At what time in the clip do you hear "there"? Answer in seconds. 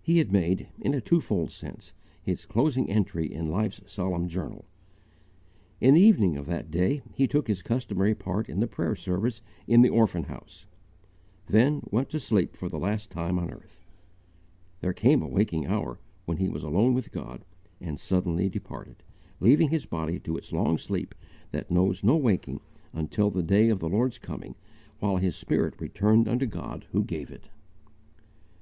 14.80-14.94